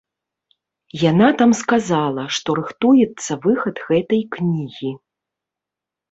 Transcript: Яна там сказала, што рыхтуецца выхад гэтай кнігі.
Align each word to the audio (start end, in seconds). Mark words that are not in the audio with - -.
Яна 1.09 1.25
там 1.41 1.51
сказала, 1.63 2.23
што 2.37 2.55
рыхтуецца 2.59 3.31
выхад 3.43 3.75
гэтай 3.91 4.21
кнігі. 4.37 4.91